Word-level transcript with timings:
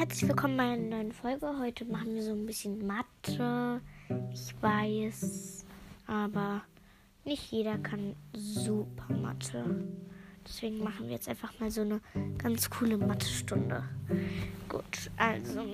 herzlich 0.00 0.30
willkommen 0.30 0.56
bei 0.56 0.62
einer 0.62 0.96
neuen 0.96 1.12
Folge. 1.12 1.46
Heute 1.58 1.84
machen 1.84 2.14
wir 2.14 2.22
so 2.22 2.32
ein 2.32 2.46
bisschen 2.46 2.86
Mathe. 2.86 3.82
Ich 4.32 4.54
weiß, 4.62 5.66
aber 6.06 6.62
nicht 7.26 7.52
jeder 7.52 7.76
kann 7.76 8.16
super 8.32 9.12
Mathe. 9.12 9.62
Deswegen 10.42 10.82
machen 10.82 11.04
wir 11.04 11.12
jetzt 11.12 11.28
einfach 11.28 11.52
mal 11.60 11.70
so 11.70 11.82
eine 11.82 12.00
ganz 12.38 12.70
coole 12.70 12.96
Mathestunde. 12.96 13.84
Gut, 14.70 15.10
also 15.18 15.66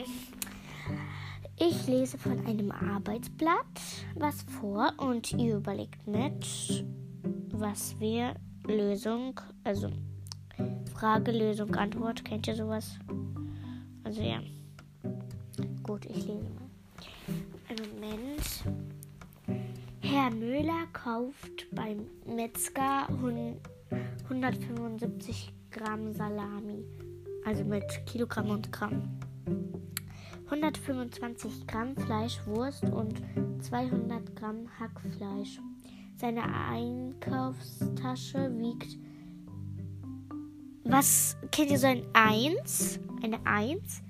ich 1.57 1.87
lese 1.87 2.19
von 2.19 2.45
einem 2.47 2.73
Arbeitsblatt 2.73 3.81
was 4.17 4.43
vor 4.61 4.93
und 4.97 5.35
ihr 5.35 5.59
überlegt 5.59 6.05
mit, 6.05 6.85
was 7.53 7.95
wir 8.01 8.35
Lösung, 8.67 9.41
also 9.63 9.89
Frage, 10.93 11.31
Lösung, 11.31 11.73
Antwort. 11.77 12.25
Kennt 12.25 12.49
ihr 12.49 12.57
sowas? 12.57 12.99
Also 14.17 14.29
ja. 14.29 14.41
Gut, 15.83 16.07
ich 16.07 16.27
lese 16.27 16.49
mal. 16.49 16.71
Einen 17.69 17.95
Moment. 17.95 18.65
Herr 20.01 20.31
Müller 20.31 20.87
kauft 20.95 21.67
beim 21.71 22.07
Metzger 22.25 23.11
175 23.11 25.53
Gramm 25.71 26.15
Salami. 26.15 26.87
Also 27.45 27.63
mit 27.65 27.85
Kilogramm 28.07 28.49
und 28.49 28.73
Gramm. 28.73 29.03
125 30.47 31.67
Gramm 31.67 31.95
Fleischwurst 31.95 32.85
und 32.85 33.21
200 33.61 34.35
Gramm 34.35 34.67
Hackfleisch. 34.81 35.61
Seine 36.17 36.45
Einkaufstasche 36.71 38.51
wiegt 38.59 38.97
was 40.89 41.37
kennt 41.51 41.73
ihr 41.73 41.79
so 41.79 41.89
ein 41.89 42.05
1? 42.13 43.01
Eine 43.21 43.45
1. 43.45 44.03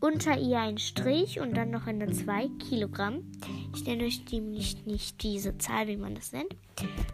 Unter 0.00 0.38
ihr 0.38 0.60
ein 0.60 0.78
Strich 0.78 1.40
und 1.40 1.56
dann 1.56 1.70
noch 1.70 1.88
eine 1.88 2.10
2 2.10 2.48
Kilogramm. 2.68 3.32
Ich 3.74 3.84
nenne 3.84 4.04
euch 4.04 4.22
nämlich 4.30 4.86
nicht 4.86 5.22
diese 5.24 5.58
Zahl, 5.58 5.88
wie 5.88 5.96
man 5.96 6.14
das 6.14 6.32
nennt. 6.32 6.54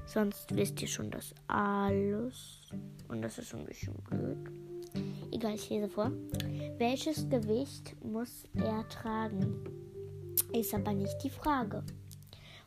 Sonst 0.05 0.55
wisst 0.55 0.83
ihr 0.83 0.89
schon 0.89 1.11
das 1.11 1.35
alles. 1.47 2.69
Und 3.09 3.23
das 3.23 3.39
ist 3.39 3.55
ein 3.55 3.65
bisschen 3.65 3.95
blöd. 4.11 4.37
Egal, 5.33 5.55
ich 5.55 5.71
lese 5.71 5.89
vor. 5.89 6.13
Welches 6.77 7.29
Gewicht 7.31 7.97
muss 8.05 8.45
er 8.55 8.87
tragen? 8.91 9.65
Ist 10.53 10.75
aber 10.75 10.93
nicht 10.93 11.17
die 11.25 11.31
Frage. 11.31 11.83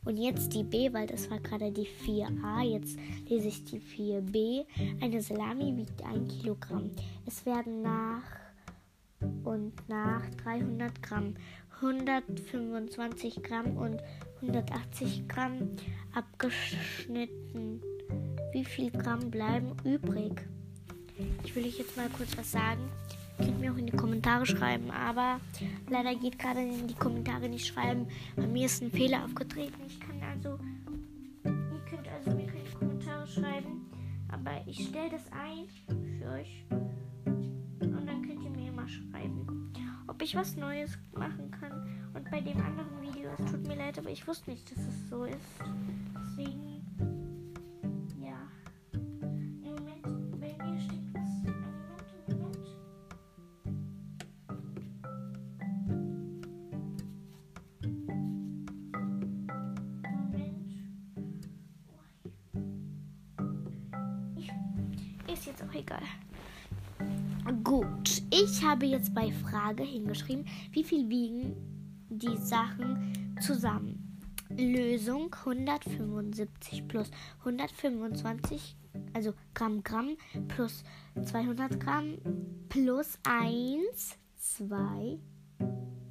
Und 0.03 0.17
jetzt 0.17 0.53
die 0.53 0.63
B, 0.63 0.91
weil 0.93 1.05
das 1.05 1.29
war 1.29 1.39
gerade 1.39 1.71
die 1.71 1.87
4a. 1.87 2.63
Jetzt 2.63 2.97
lese 3.27 3.49
ich 3.49 3.63
die 3.65 3.79
4b. 3.79 4.65
Eine 4.99 5.21
Salami 5.21 5.77
wiegt 5.77 6.03
1 6.03 6.41
Kilogramm. 6.41 6.91
Es 7.25 7.45
werden 7.45 7.83
nach 7.83 8.23
nach 9.87 10.23
300 10.43 11.01
Gramm, 11.01 11.35
125 11.81 13.43
Gramm 13.43 13.77
und 13.77 14.01
180 14.41 15.27
Gramm 15.27 15.75
abgeschnitten. 16.13 17.81
Wie 18.51 18.65
viel 18.65 18.91
Gramm 18.91 19.29
bleiben 19.29 19.75
übrig? 19.83 20.47
Ich 21.43 21.55
will 21.55 21.65
euch 21.65 21.77
jetzt 21.77 21.97
mal 21.97 22.09
kurz 22.09 22.37
was 22.37 22.51
sagen. 22.51 22.81
Könnt 23.37 23.59
mir 23.59 23.71
auch 23.71 23.77
in 23.77 23.85
die 23.85 23.95
Kommentare 23.95 24.45
schreiben, 24.45 24.89
aber 24.89 25.39
leider 25.89 26.15
geht 26.15 26.39
gerade 26.39 26.61
in 26.61 26.87
die 26.87 26.95
Kommentare 26.95 27.47
nicht 27.47 27.67
schreiben. 27.67 28.07
Bei 28.35 28.47
mir 28.47 28.65
ist 28.65 28.81
ein 28.81 28.91
Fehler 28.91 29.25
aufgetreten. 29.25 29.75
Ich 29.85 29.99
kann 29.99 30.19
also, 30.23 30.57
ihr 31.43 31.79
könnt 31.87 32.07
also 32.07 32.31
mir 32.31 32.47
keine 32.47 32.69
Kommentare 32.79 33.27
schreiben, 33.27 33.85
aber 34.29 34.61
ich 34.65 34.87
stelle 34.87 35.11
das 35.11 35.23
ein 35.31 35.67
für 36.19 36.31
euch 36.31 36.65
schreiben, 38.87 39.73
ob 40.07 40.21
ich 40.21 40.35
was 40.35 40.55
Neues 40.55 40.97
machen 41.13 41.51
kann. 41.51 42.09
Und 42.13 42.29
bei 42.31 42.41
dem 42.41 42.57
anderen 42.57 43.01
Video, 43.01 43.29
es 43.37 43.51
tut 43.51 43.67
mir 43.67 43.75
leid, 43.75 43.97
aber 43.99 44.09
ich 44.09 44.27
wusste 44.27 44.49
nicht, 44.49 44.71
dass 44.71 44.79
es 44.79 45.09
so 45.09 45.25
ist. 45.25 45.37
Deswegen 46.15 46.76
Gut, 67.63 68.23
ich 68.29 68.61
habe 68.61 68.85
jetzt 68.85 69.13
bei 69.13 69.31
Frage 69.31 69.83
hingeschrieben, 69.83 70.45
wie 70.71 70.83
viel 70.83 71.07
wiegen 71.07 71.55
die 72.09 72.35
Sachen 72.35 73.35
zusammen? 73.39 74.19
Lösung 74.49 75.33
175 75.33 76.87
plus 76.89 77.09
125, 77.39 78.75
also 79.13 79.33
Gramm 79.53 79.81
Gramm 79.81 80.17
plus 80.49 80.83
200 81.23 81.79
Gramm 81.79 82.17
plus 82.67 83.17
1, 83.23 84.17
2 84.35 85.17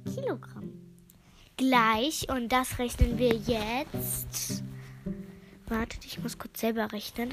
Kilogramm. 0.05 0.73
Gleich, 1.55 2.27
und 2.29 2.51
das 2.51 2.79
rechnen 2.79 3.19
wir 3.19 3.35
jetzt. 3.35 4.63
Wartet, 5.67 6.03
ich 6.05 6.19
muss 6.21 6.37
kurz 6.37 6.61
selber 6.61 6.91
rechnen. 6.91 7.31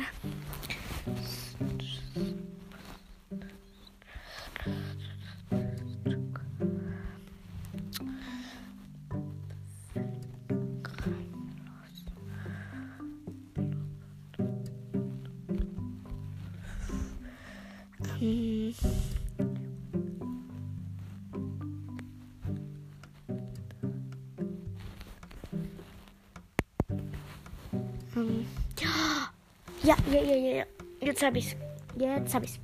Jetzt 31.15 31.23
habe 31.23 31.39
ich's. 31.39 31.55
Jetzt 31.97 32.35
habe 32.35 32.45
ich's. 32.45 32.59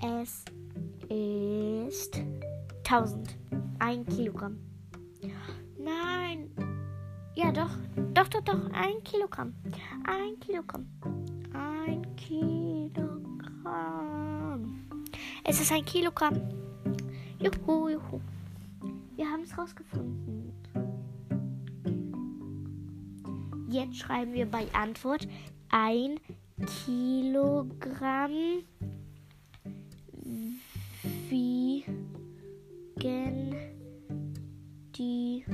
Es 0.00 0.44
ist 1.08 2.22
1000. 2.84 3.36
Ein 3.80 4.06
Kilogramm. 4.06 4.60
Nein. 5.76 6.48
Ja, 7.34 7.50
doch. 7.50 7.72
Doch, 8.14 8.28
doch, 8.28 8.42
doch. 8.42 8.70
Ein 8.72 9.02
Kilogramm. 9.02 9.52
Ein 10.04 10.38
Kilogramm. 10.38 10.86
Ein 11.52 12.14
Kilogramm. 12.14 12.94
Es 15.42 15.60
ist 15.60 15.72
ein 15.72 15.84
Kilogramm. 15.84 16.40
Juhu, 17.40 17.88
juhu. 17.88 18.20
Wir 19.16 19.26
haben 19.26 19.42
es 19.42 19.58
rausgefunden. 19.58 20.52
Jetzt 23.68 23.96
schreiben 23.96 24.34
wir 24.34 24.46
bei 24.46 24.72
Antwort 24.72 25.26
ein 25.70 26.20
Kilogramm 26.66 28.62
wiegen 31.30 31.84
die 34.94 35.44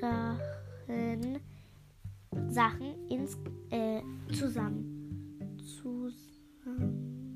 Sachen, 0.00 1.40
Sachen 2.48 3.08
ins, 3.08 3.36
äh, 3.70 4.00
zusammen. 4.32 5.58
zusammen. 5.58 7.34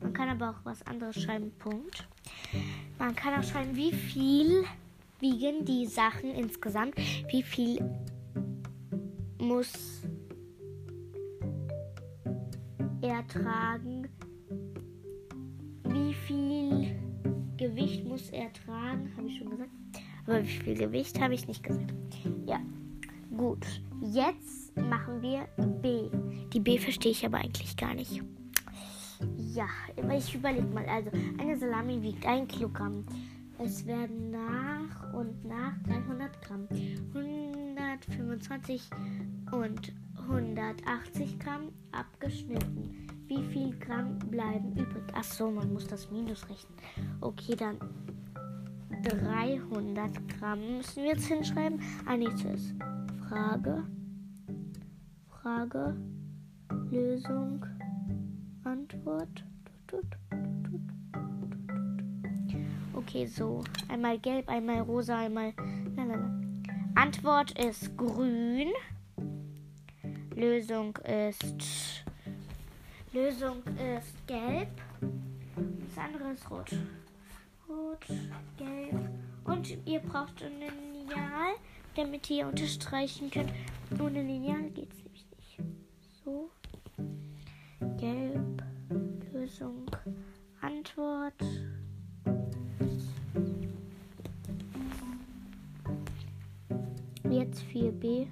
Man 0.00 0.12
kann 0.12 0.28
aber 0.28 0.50
auch 0.50 0.64
was 0.64 0.82
anderes 0.86 1.20
schreiben, 1.20 1.52
Punkt. 1.58 2.06
Man 2.98 3.14
kann 3.14 3.38
auch 3.38 3.44
schreiben, 3.44 3.76
wie 3.76 3.92
viel 3.92 4.64
wiegen 5.20 5.64
die 5.64 5.86
Sachen 5.86 6.34
insgesamt, 6.34 6.96
wie 7.28 7.42
viel 7.42 7.78
muss 9.38 9.91
ertragen? 13.02 14.08
Wie 15.84 16.14
viel 16.14 16.96
Gewicht 17.56 18.04
muss 18.06 18.30
er 18.30 18.52
tragen? 18.52 19.12
Habe 19.16 19.26
ich 19.28 19.38
schon 19.38 19.50
gesagt. 19.50 19.70
Aber 20.26 20.42
wie 20.42 20.48
viel 20.48 20.74
Gewicht 20.74 21.20
habe 21.20 21.34
ich 21.34 21.48
nicht 21.48 21.62
gesagt. 21.62 21.92
Ja, 22.46 22.60
gut. 23.36 23.66
Jetzt 24.00 24.76
machen 24.76 25.20
wir 25.20 25.46
B. 25.82 26.08
Die 26.52 26.60
B 26.60 26.78
verstehe 26.78 27.12
ich 27.12 27.24
aber 27.26 27.38
eigentlich 27.38 27.76
gar 27.76 27.94
nicht. 27.94 28.22
Ja, 29.36 29.68
ich 30.16 30.34
überlege 30.34 30.66
mal. 30.66 30.86
Also, 30.86 31.10
eine 31.38 31.56
Salami 31.56 32.02
wiegt 32.02 32.26
1 32.26 32.52
Kilogramm. 32.52 33.04
Es 33.58 33.86
werden 33.86 34.30
nach 34.30 35.12
und 35.12 35.44
nach 35.44 35.74
300 35.84 36.42
Gramm. 36.42 36.66
125 37.14 38.90
und 39.52 39.92
180 40.28 41.38
Gramm 41.38 41.72
abgeschnitten. 41.92 43.06
Wie 43.26 43.42
viel 43.44 43.78
Gramm 43.78 44.18
bleiben 44.18 44.72
übrig? 44.72 45.04
Ach 45.14 45.24
so, 45.24 45.50
man 45.50 45.72
muss 45.72 45.86
das 45.86 46.10
Minus 46.10 46.48
rechnen. 46.48 46.76
Okay, 47.20 47.56
dann 47.56 47.78
300 49.02 50.10
Gramm 50.28 50.76
müssen 50.78 51.02
wir 51.02 51.10
jetzt 51.10 51.26
hinschreiben. 51.26 51.80
Ah, 52.06 52.16
nee, 52.16 52.28
zuerst. 52.36 52.74
Frage. 53.28 53.84
Frage. 55.28 55.96
Lösung. 56.90 57.64
Antwort. 58.64 59.44
Okay, 62.94 63.26
so. 63.26 63.64
Einmal 63.88 64.18
gelb, 64.18 64.48
einmal 64.48 64.80
rosa, 64.80 65.18
einmal. 65.18 65.52
Lalala. 65.96 66.30
Antwort 66.94 67.58
ist 67.58 67.96
grün. 67.96 68.68
Lösung 70.42 70.96
ist. 71.04 72.04
Lösung 73.12 73.62
ist 73.76 74.26
gelb. 74.26 74.70
Das 75.00 76.04
andere 76.04 76.32
ist 76.32 76.50
rot. 76.50 76.68
Rot, 77.68 78.04
gelb. 78.58 79.08
Und 79.44 79.78
ihr 79.86 80.00
braucht 80.00 80.42
ein 80.42 80.58
Lineal, 80.58 81.54
damit 81.94 82.28
ihr 82.28 82.48
unterstreichen 82.48 83.30
könnt. 83.30 83.52
Ohne 84.00 84.20
Lineal 84.20 84.68
geht 84.70 84.92
es 84.92 85.04
nämlich 85.04 85.26
nicht. 85.36 85.60
So. 86.24 86.50
Gelb. 87.98 88.64
Lösung. 89.32 89.86
Antwort. 90.60 91.40
Jetzt 97.30 97.62
4b. 97.72 98.26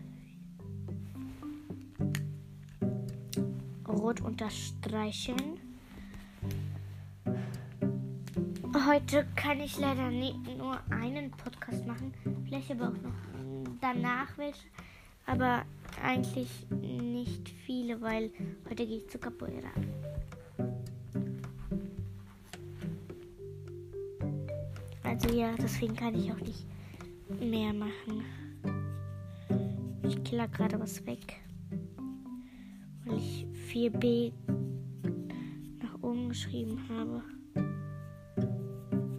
Rot 4.00 4.23
unterstreichen. 4.23 5.37
Heute 8.88 9.26
kann 9.37 9.61
ich 9.61 9.79
leider 9.79 10.11
nicht 10.11 10.38
nur 10.56 10.81
einen 10.91 11.31
Podcast 11.32 11.87
machen, 11.87 12.14
vielleicht 12.44 12.70
aber 12.70 12.88
auch 12.88 13.02
noch 13.02 13.12
danach 13.81 14.38
welche, 14.38 14.67
aber 15.26 15.64
eigentlich 16.02 16.49
nicht 16.70 17.50
viele, 17.67 18.00
weil 18.00 18.31
heute 18.70 18.87
gehe 18.87 18.99
ich 18.99 19.08
zu 19.11 19.19
Capoeira. 19.19 19.69
Also 25.02 25.35
ja, 25.35 25.55
deswegen 25.61 25.94
kann 25.94 26.14
ich 26.14 26.32
auch 26.32 26.41
nicht 26.41 26.64
mehr 27.38 27.75
machen. 27.75 28.25
Ich 30.05 30.25
killer 30.25 30.49
gerade 30.49 30.81
was 30.81 31.05
weg, 31.05 31.41
weil 33.05 33.19
ich 33.19 33.39
4b 33.70 34.32
nach 35.81 36.02
oben 36.02 36.28
geschrieben 36.28 36.76
habe. 36.88 37.22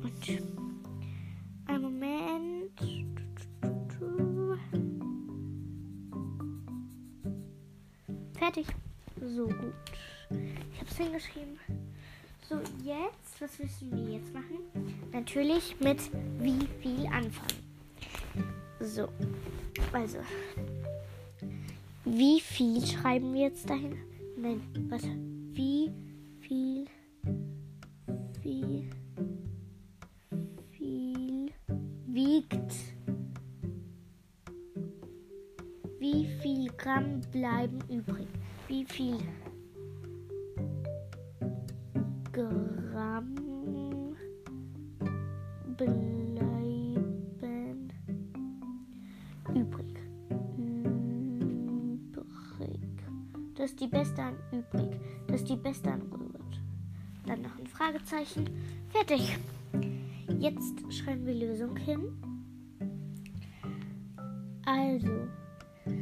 Und 0.03 0.41
ein 1.67 1.81
Moment. 1.81 2.81
Fertig. 8.33 8.67
So 9.21 9.47
gut. 9.47 9.73
Ich 10.73 10.79
habe 10.79 10.89
es 10.89 10.97
hingeschrieben. 10.97 11.59
So, 12.49 12.55
jetzt, 12.83 13.39
was 13.39 13.57
müssen 13.57 13.91
wir 13.91 14.15
jetzt 14.15 14.33
machen? 14.33 14.57
Natürlich 15.13 15.79
mit 15.79 15.99
wie 16.39 16.67
viel 16.81 17.05
anfangen. 17.05 17.61
So, 18.81 19.07
also, 19.93 20.17
wie 22.03 22.41
viel 22.41 22.85
schreiben 22.85 23.33
wir 23.33 23.43
jetzt 23.43 23.69
dahin? 23.69 24.10
Nein, 24.41 24.59
warte. 24.89 25.07
Wie 25.53 25.91
viel, 26.39 26.85
wie 28.41 28.89
viel 30.71 31.51
wiegt, 32.07 32.73
wie 35.99 36.25
viel 36.41 36.71
Gramm 36.75 37.21
bleiben 37.31 37.77
übrig? 37.87 38.27
Wie 38.67 38.83
viel 38.83 39.17
Fragezeichen. 57.91 58.49
Fertig. 58.89 59.37
Jetzt 60.39 60.81
schreiben 60.93 61.25
wir 61.25 61.33
Lösung 61.33 61.75
hin. 61.75 61.99
Also, 64.65 65.27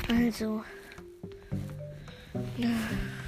Also. 0.09 0.63
Mm. 2.57 3.18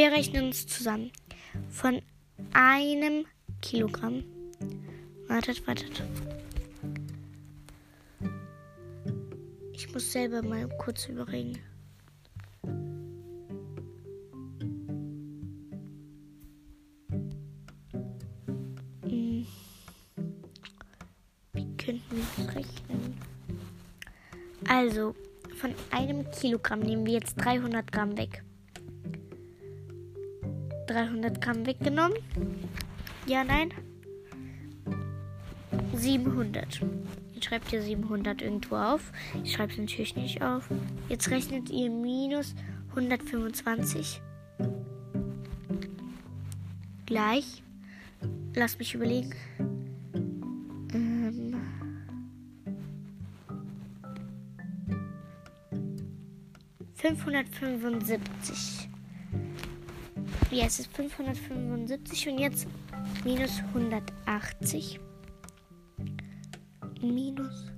Wir 0.00 0.12
rechnen 0.12 0.46
uns 0.46 0.66
zusammen. 0.66 1.12
Von 1.68 2.00
einem 2.54 3.26
Kilogramm. 3.60 4.24
Wartet, 5.28 5.66
wartet. 5.66 6.02
Ich 9.74 9.92
muss 9.92 10.10
selber 10.10 10.40
mal 10.40 10.66
kurz 10.78 11.06
überlegen. 11.06 11.58
Hm. 19.02 19.46
Wie 21.52 21.76
könnten 21.76 22.10
wir 22.10 22.24
das 22.38 22.54
rechnen? 22.54 23.20
Also, 24.66 25.14
von 25.58 25.74
einem 25.90 26.30
Kilogramm 26.30 26.80
nehmen 26.80 27.04
wir 27.04 27.12
jetzt 27.12 27.34
300 27.34 27.92
Gramm 27.92 28.16
weg. 28.16 28.42
300 30.90 31.40
Gramm 31.40 31.66
weggenommen? 31.66 32.18
Ja, 33.26 33.44
nein? 33.44 33.72
700. 35.94 36.80
Jetzt 37.32 37.44
schreibt 37.44 37.72
ihr 37.72 37.80
700 37.80 38.42
irgendwo 38.42 38.74
auf. 38.74 39.12
Ich 39.44 39.52
schreibe 39.52 39.72
es 39.72 39.78
natürlich 39.78 40.16
nicht 40.16 40.42
auf. 40.42 40.68
Jetzt 41.08 41.30
rechnet 41.30 41.70
ihr 41.70 41.90
minus 41.90 42.56
125. 42.90 44.20
Gleich. 47.06 47.62
Lass 48.54 48.76
mich 48.78 48.94
überlegen. 48.94 49.32
Ähm. 50.92 51.54
Fünfhundertfünfundsiebzig. 56.96 58.89
Ja, 60.52 60.66
es 60.66 60.80
ist 60.80 60.92
575 60.96 62.28
und 62.28 62.38
jetzt 62.38 62.66
minus 63.24 63.60
180. 63.72 64.98
Minus. 67.00 67.70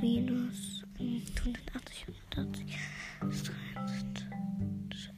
Minus 0.00 0.82
180, 0.98 2.06
180. 2.30 2.64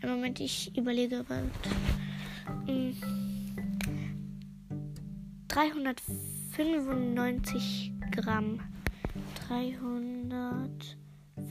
Im 0.03 0.11
Moment, 0.11 0.41
ich 0.41 0.77
überlege 0.77 1.25
bald. 1.29 1.53
395 5.47 7.93
Gramm. 8.11 8.59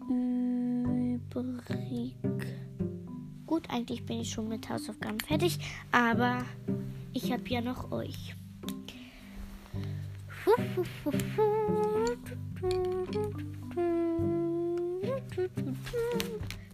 Übrig. 0.09 1.77
Eigentlich 3.69 4.05
bin 4.05 4.21
ich 4.21 4.31
schon 4.31 4.49
mit 4.49 4.69
Hausaufgaben 4.69 5.21
fertig, 5.21 5.59
aber 5.93 6.45
ich 7.13 7.31
habe 7.33 7.49
ja 7.49 7.61
noch 7.61 7.93
euch. 7.93 8.35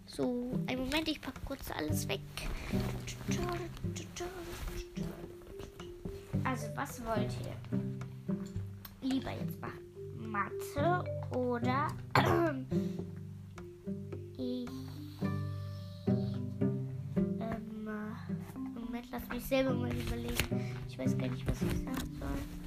So, 0.07 0.51
einen 0.67 0.81
Moment, 0.81 1.09
ich 1.09 1.21
packe 1.21 1.41
kurz 1.45 1.71
alles 1.73 2.09
weg. 2.09 2.21
Also, 6.45 6.67
was 6.77 7.05
wollt 7.05 7.33
ihr? 7.43 9.09
Lieber 9.09 9.33
jetzt 9.33 9.61
machen 9.61 9.85
Mathe 10.31 11.05
oder 11.31 11.89
selber 19.49 19.75
mal 19.75 19.93
überlegen. 19.93 20.61
Ich 20.89 20.99
weiß 20.99 21.17
gar 21.19 21.29
nicht, 21.29 21.47
was 21.47 21.61
ich 21.63 21.85
sagen 21.85 22.19
soll. 22.19 22.64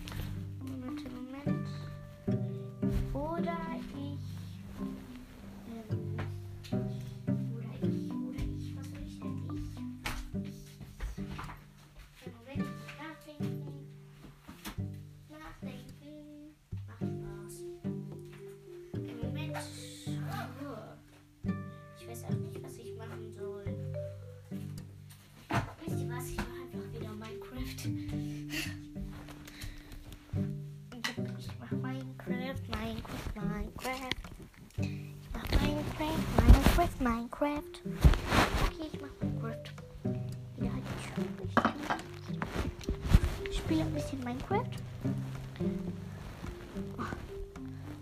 Minecraft. 37.00 37.82
Okay, 38.68 38.90
ich 38.94 39.02
mach 39.02 39.10
Minecraft. 39.20 39.74
Halt 40.62 40.84
ich 43.50 43.58
spiele 43.58 43.82
ein 43.82 43.94
bisschen 43.94 44.24
Minecraft. 44.24 44.70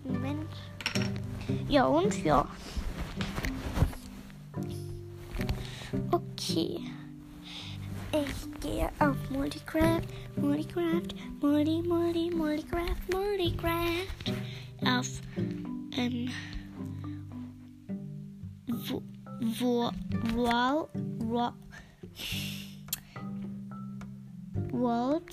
Moment. 0.04 0.50
Ja 1.68 1.86
und 1.86 2.22
ja. 2.22 2.46
Okay. 6.10 6.80
Ich 8.12 8.60
gehe 8.60 8.90
auf 8.98 9.16
Multicraft, 9.30 10.02
Multicraft, 10.36 11.14
Multi, 11.40 11.82
Multi, 11.82 12.30
Multicraft, 12.30 13.10
Multicraft. 13.10 14.32
Auf 14.84 15.08
ähm, 15.96 16.28
wo, 19.60 19.90
wow, 20.34 20.88
wow, 21.18 21.54
World. 24.72 25.30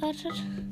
Wartet. 0.00 0.65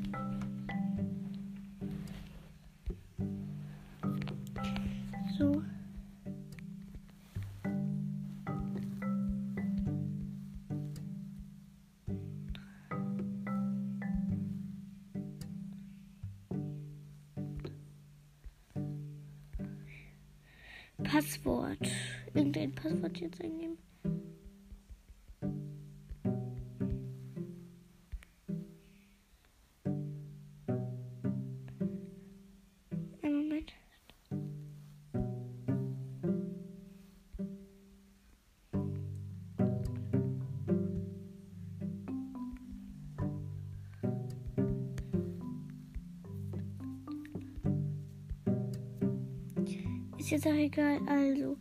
Ist 50.25 50.31
jetzt 50.31 50.47
auch 50.47 50.53
egal. 50.53 50.99
Also, 51.07 51.55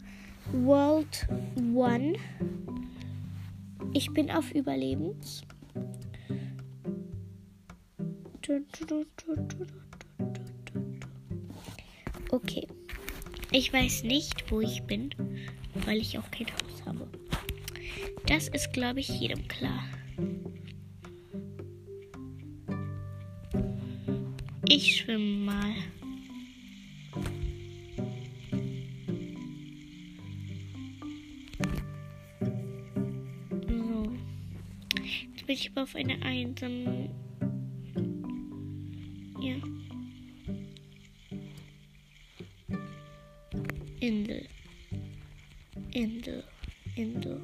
World 0.51 1.29
One. 1.75 2.15
Ich 3.93 4.11
bin 4.11 4.31
auf 4.31 4.51
Überlebens. 4.53 5.43
Okay. 12.31 12.67
Ich 13.53 13.71
weiß 13.71 14.05
nicht, 14.05 14.51
wo 14.51 14.63
ich 14.63 14.83
bin, 14.85 15.11
weil 15.85 15.99
ich 15.99 16.19
auch 16.19 16.31
kein 16.31 16.47
Haus 16.47 16.87
habe. 16.87 17.07
Das 18.25 18.49
ist, 18.49 18.73
glaube 18.73 19.01
ich, 19.01 19.09
jedem 19.11 19.47
klar. 19.47 19.85
Ich 24.67 24.97
schwimme 24.97 25.45
mal. 25.53 25.75
ich 35.65 35.75
war 35.75 35.85
auf 35.85 35.95
einer 35.95 36.21
einsamen. 36.23 37.09
Ja. 39.41 39.55
Insel. 44.01 44.47
Insel. 45.93 46.45
Insel. 46.97 47.41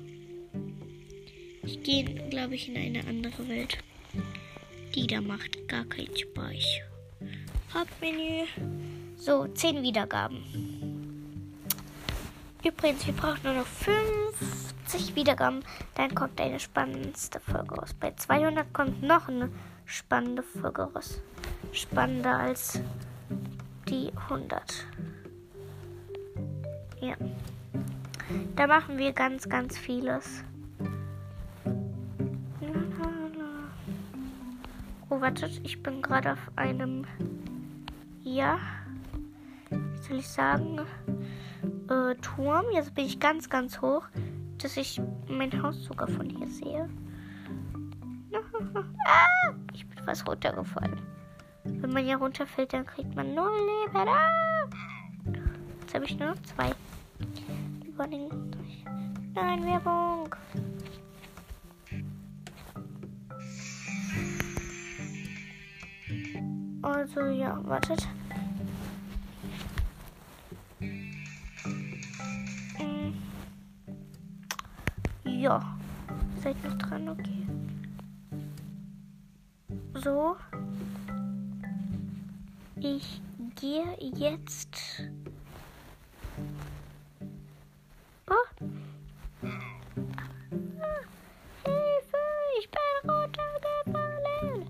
Ich 1.62 1.82
gehe, 1.82 2.04
glaube 2.28 2.56
ich, 2.56 2.68
in 2.68 2.76
eine 2.76 3.06
andere 3.06 3.48
Welt. 3.48 3.78
Die 4.94 5.06
da 5.06 5.22
macht 5.22 5.66
gar 5.66 5.86
keinen 5.86 6.14
Spaß. 6.14 6.80
Hauptmenü. 7.72 8.44
So, 9.16 9.46
10 9.46 9.82
Wiedergaben. 9.82 10.79
Übrigens, 12.64 13.06
wir 13.06 13.14
brauchen 13.14 13.40
nur 13.42 13.54
noch 13.54 13.66
50 13.66 15.16
Wiedergaben. 15.16 15.64
Dann 15.94 16.14
kommt 16.14 16.40
eine 16.40 16.60
spannendste 16.60 17.40
Folge 17.40 17.74
raus. 17.74 17.94
Bei 17.98 18.12
200 18.12 18.72
kommt 18.74 19.02
noch 19.02 19.28
eine 19.28 19.50
spannende 19.86 20.42
Folge 20.42 20.82
raus. 20.82 21.20
Spannender 21.72 22.38
als 22.38 22.80
die 23.88 24.12
100. 24.28 24.86
Ja. 27.00 27.14
Da 28.56 28.66
machen 28.66 28.98
wir 28.98 29.12
ganz, 29.12 29.48
ganz 29.48 29.78
vieles. 29.78 30.44
Oh, 35.08 35.20
wartet, 35.20 35.60
ich 35.64 35.82
bin 35.82 36.02
gerade 36.02 36.34
auf 36.34 36.38
einem, 36.54 37.04
ja, 38.22 38.60
wie 39.70 40.02
soll 40.02 40.18
ich 40.18 40.28
sagen, 40.28 40.82
äh, 41.90 42.14
Turm. 42.16 42.66
Jetzt 42.72 42.94
bin 42.94 43.04
ich 43.04 43.20
ganz, 43.20 43.48
ganz 43.48 43.80
hoch, 43.80 44.04
dass 44.58 44.76
ich 44.76 45.00
mein 45.28 45.62
Haus 45.62 45.84
sogar 45.84 46.08
von 46.08 46.28
hier 46.28 46.48
sehe. 46.48 46.88
ah, 49.06 49.52
ich 49.74 49.86
bin 49.86 50.04
fast 50.04 50.26
runtergefallen. 50.26 51.00
Wenn 51.64 51.92
man 51.92 52.04
hier 52.04 52.16
runterfällt, 52.16 52.72
dann 52.72 52.86
kriegt 52.86 53.14
man 53.14 53.34
null 53.34 53.50
Leben. 53.50 54.08
Ah! 54.08 54.30
Jetzt 55.80 55.94
habe 55.94 56.04
ich 56.04 56.18
nur 56.18 56.30
noch 56.30 56.42
zwei. 56.42 56.72
Nein, 59.34 59.64
Werbung. 59.64 60.34
Also 66.82 67.20
ja, 67.20 67.60
wartet. 67.64 68.08
Ja, 75.40 75.58
seid 76.42 76.62
noch 76.62 76.76
dran, 76.76 77.08
okay. 77.08 77.46
So. 79.94 80.36
Ich 82.78 83.22
gehe 83.58 83.96
jetzt. 84.16 85.02
Oh. 88.28 88.34
Hilfe, 91.64 92.18
ich 92.58 92.70
bin 92.70 93.10
runtergefallen. 93.10 94.66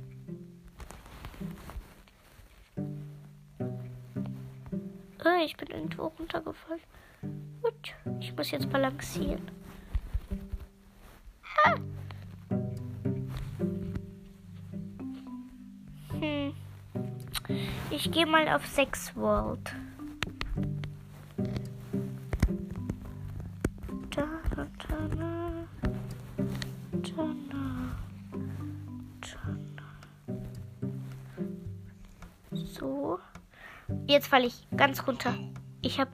Oh, 5.24 5.44
ich 5.44 5.56
bin 5.56 5.68
irgendwo 5.68 6.12
runtergefallen. 6.16 6.80
Gut, 7.60 7.94
ich 8.20 8.36
muss 8.36 8.52
jetzt 8.52 8.70
balancieren. 8.70 9.59
Hm. 16.20 16.54
Ich 17.90 18.10
gehe 18.10 18.26
mal 18.26 18.48
auf 18.48 18.66
6 18.66 19.16
World. 19.16 19.74
Da, 24.10 24.26
da, 24.54 24.66
da, 24.88 25.08
da, 25.16 25.40
So. 32.52 33.18
Jetzt 34.06 34.28
falle 34.28 34.46
ich 34.46 34.66
ganz 34.76 35.06
runter. 35.06 35.34
Ich 35.82 36.00
hab. 36.00 36.08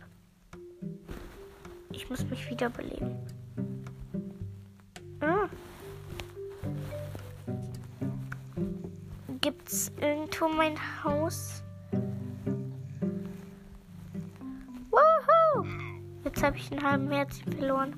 Ich 1.93 2.11
muss 2.11 2.25
mich 2.25 2.51
wiederbeleben. 2.51 3.17
Irgendwo 10.37 10.55
mein 10.55 10.77
Haus? 11.03 11.63
Woohoo! 14.91 15.67
Jetzt 16.25 16.43
habe 16.43 16.59
ich 16.59 16.71
einen 16.71 16.85
halben 16.85 17.11
Herz 17.11 17.39
verloren. 17.39 17.95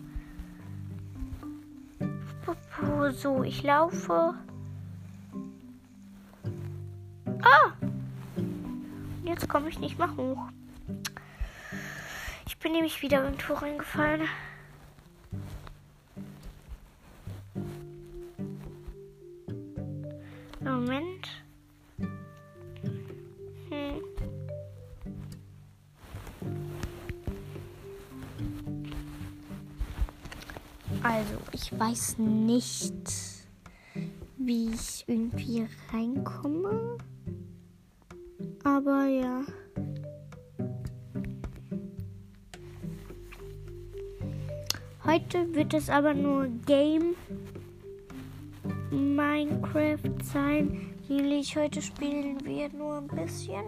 So, 3.11 3.43
ich 3.43 3.65
laufe. 3.65 4.35
Ah! 7.43 7.73
Jetzt 9.25 9.49
komme 9.49 9.69
ich 9.69 9.81
nicht 9.81 9.99
mehr 9.99 10.15
hoch. 10.17 10.39
Ich 12.47 12.57
bin 12.59 12.71
nämlich 12.73 13.03
wieder 13.03 13.25
irgendwo 13.25 13.55
reingefallen. 13.55 14.29
Weiß 31.89 32.19
nicht, 32.19 32.93
wie 34.37 34.69
ich 34.69 35.05
irgendwie 35.07 35.67
reinkomme. 35.91 36.99
Aber 38.63 39.07
ja. 39.07 39.41
Heute 45.03 45.55
wird 45.55 45.73
es 45.73 45.89
aber 45.89 46.13
nur 46.13 46.49
Game 46.67 47.15
Minecraft 48.91 49.97
sein. 50.23 50.95
Nämlich 51.09 51.57
heute 51.57 51.81
spielen 51.81 52.45
wir 52.45 52.69
nur 52.69 52.99
ein 52.99 53.09
bisschen. 53.09 53.65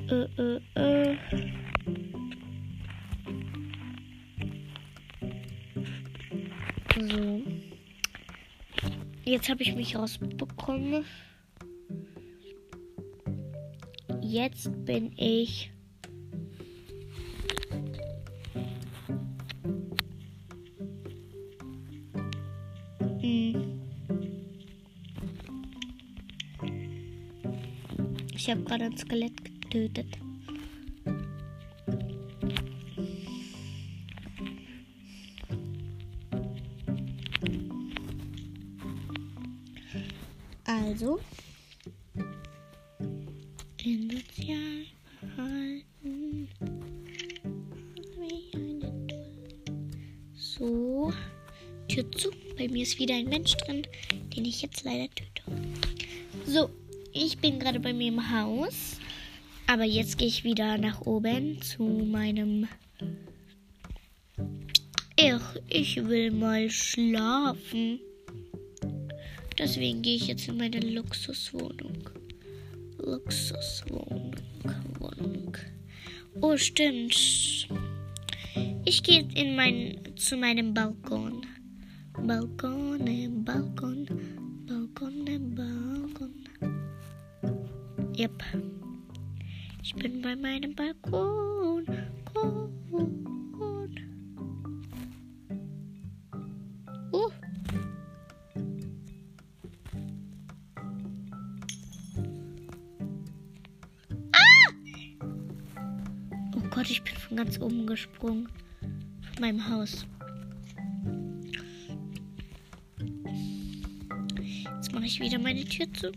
Äh, 0.10 0.28
äh, 0.42 0.62
äh. 0.76 1.18
So. 7.00 7.42
Jetzt 9.26 9.50
habe 9.50 9.62
ich 9.62 9.76
mich 9.76 9.96
rausbekommen. 9.96 11.06
Jetzt 14.38 14.70
bin 14.86 15.12
ich. 15.18 15.72
Ich 28.36 28.48
habe 28.52 28.62
gerade 28.62 28.86
ein 28.86 28.96
Skelett 28.96 29.44
getötet. 29.44 30.20
Also, 40.64 41.20
ist 52.88 53.00
wieder 53.00 53.16
ein 53.16 53.28
Mensch 53.28 53.58
drin, 53.58 53.86
den 54.34 54.46
ich 54.46 54.62
jetzt 54.62 54.86
leider 54.86 55.14
töte. 55.14 55.44
So, 56.46 56.70
ich 57.12 57.38
bin 57.40 57.60
gerade 57.60 57.82
bei 57.82 57.92
mir 57.92 58.08
im 58.08 58.32
Haus. 58.32 58.98
Aber 59.68 59.84
jetzt 59.84 60.18
gehe 60.18 60.30
ich 60.30 60.46
wieder 60.46 60.78
nach 60.78 61.02
oben 61.02 61.62
zu 61.62 61.84
meinem. 61.84 62.70
Ach, 65.20 65.56
ich 65.68 65.98
will 65.98 66.32
mal 66.32 66.70
schlafen. 66.70 68.00
Deswegen 69.58 70.02
gehe 70.02 70.16
ich 70.16 70.28
jetzt 70.28 70.48
in 70.48 70.56
meine 70.56 70.80
Luxuswohnung. 70.80 72.10
Luxuswohnung. 73.00 74.34
Wohnung. 75.00 75.58
Oh, 76.40 76.56
stimmt. 76.56 77.68
Ich 78.86 79.04
gehe 79.04 79.28
in 79.36 79.58
mein, 79.58 80.00
zu 80.16 80.38
meinem 80.38 80.74
Balkon. 80.74 81.37
Balkon, 82.28 83.46
Balkon, 83.46 84.06
Balkon, 84.68 85.56
Balkon. 85.56 86.34
Yep. 88.18 88.44
Ich 89.82 89.96
bin 89.96 90.22
bei 90.22 90.36
meinem 90.36 90.76
Balkon. 90.76 91.86
Balkon. 92.34 93.96
Uh. 97.14 97.32
Oh 106.54 106.62
Gott, 106.72 106.90
ich 106.90 107.02
bin 107.04 107.16
von 107.16 107.38
ganz 107.38 107.58
oben 107.62 107.88
gesprungen. 107.88 108.50
Von 108.82 109.40
meinem 109.40 109.70
Haus. 109.70 110.06
Mache 115.08 115.14
ich 115.14 115.20
wieder 115.22 115.40
meine 115.40 115.64
Tür 115.64 115.88
zu. 115.94 116.12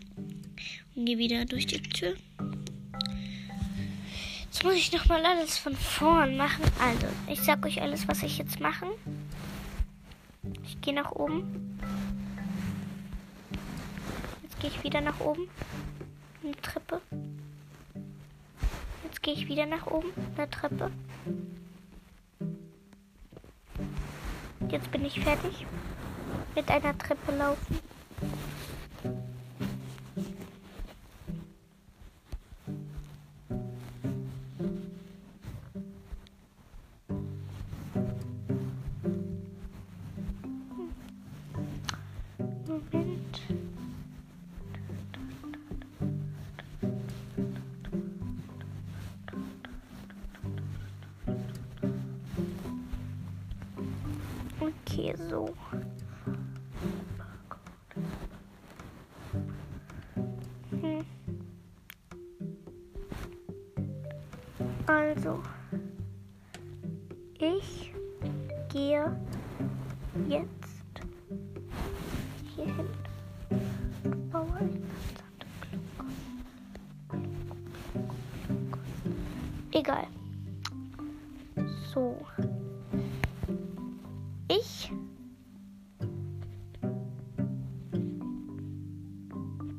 Und 0.95 1.05
gehe 1.05 1.17
wieder 1.17 1.45
durch 1.45 1.65
die 1.65 1.81
Tür. 1.81 2.13
Jetzt 4.43 4.65
muss 4.65 4.73
ich 4.73 4.91
nochmal 4.91 5.25
alles 5.25 5.57
von 5.57 5.73
vorn 5.77 6.35
machen. 6.35 6.65
Also, 6.77 7.07
ich 7.29 7.41
sag 7.41 7.65
euch 7.65 7.81
alles, 7.81 8.09
was 8.09 8.21
ich 8.21 8.37
jetzt 8.37 8.59
machen. 8.59 8.89
Ich 10.65 10.81
gehe 10.81 10.93
nach 10.93 11.13
oben. 11.13 11.79
Jetzt 14.43 14.59
gehe 14.59 14.69
ich 14.69 14.83
wieder 14.83 14.99
nach 14.99 15.21
oben. 15.21 15.47
Eine 16.43 16.55
Treppe. 16.61 16.99
Jetzt 19.05 19.23
gehe 19.23 19.33
ich 19.33 19.47
wieder 19.47 19.67
nach 19.67 19.87
oben. 19.87 20.09
Eine 20.35 20.49
Treppe. 20.49 20.91
Jetzt 24.69 24.91
bin 24.91 25.05
ich 25.05 25.21
fertig. 25.21 25.65
Mit 26.55 26.69
einer 26.69 26.97
Treppe 26.97 27.31
laufen. 27.37 27.90
Also, 64.91 65.41
ich 67.39 67.93
gehe 68.67 69.17
jetzt 70.27 70.51
hier 72.53 72.65
hin. 72.65 72.89
Egal. 79.71 80.07
So. 81.93 82.17
Ich 84.49 84.91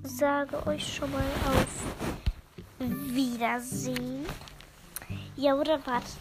sage 0.04 0.66
euch 0.66 0.96
schon 0.96 1.12
mal 1.12 1.22
auf 1.52 1.84
Wiedersehen. 2.78 4.24
Ja, 5.42 5.56
oder 5.56 5.84
warte, 5.86 6.12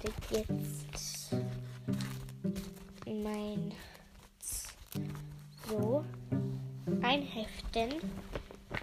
jetzt 0.00 1.34
mein 3.06 3.72
so 5.68 6.04
ein 7.02 7.22
Heften. 7.22 8.00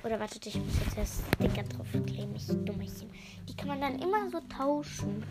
Oder 0.04 0.20
wartet, 0.20 0.46
ich 0.46 0.56
muss 0.56 0.74
jetzt 0.86 0.98
das 0.98 1.24
Sticker 1.36 1.64
drauf 1.64 1.88
kleben, 2.06 2.36
ich 2.36 2.48
Dummerchen. 2.48 3.10
Die 3.48 3.56
kann 3.56 3.68
man 3.68 3.82
dann 3.82 4.00
immer 4.00 4.30
so 4.30 4.40
tauschen. 4.42 5.24